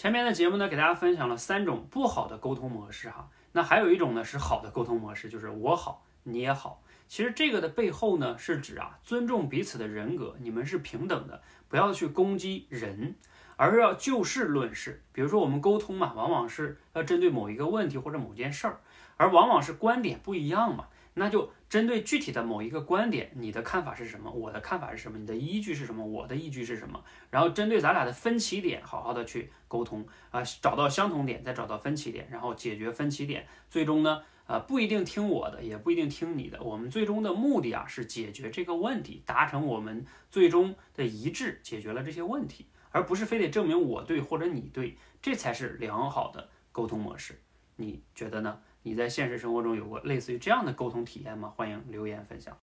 [0.00, 3.28] 前面的节目呢，给大家分享了三种不好的沟通模式哈。
[3.52, 6.82] 那还有一种呢是好的沟通模式，就是我好你也好。
[7.06, 13.14] 其实这个的背后呢，是指啊尊重彼此的人格，你们是平等的，不要去攻击人，
[13.56, 15.02] 而是要就事论事。
[15.12, 18.80] 比如说我们沟通嘛，往往是要针对某一个问题或者某件事儿，
[19.18, 20.86] 而往往是观点不一样嘛。
[21.14, 24.30] 那就针对具体的某一个观点，你的看法是什么？
[24.30, 25.18] 我的看法是什么？
[25.18, 26.06] 你的依据是什么？
[26.06, 27.02] 我的依据是什么？
[27.30, 33.46] 然后针对咱俩的分歧点，好好的去沟通啊，找到相同点，再找到分歧点，然后解决分歧点。
[33.68, 36.62] 最终呢，呃，不一定听我的，也不一定听你的。
[36.62, 47.40] 我们最终的目的啊，是解决这个问题，达成我们最终的一致，解决了这些问题，而不是非得证明我对或者你对，这才是良好的沟通模式。
[47.76, 48.60] 你觉得呢？
[48.82, 51.52] 你在现实生活中有过类似于这样的沟通体验吗？
[51.56, 52.56] 欢迎留言分享。